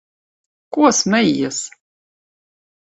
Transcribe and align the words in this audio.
Ko 0.73 0.91
smejies? 1.01 1.61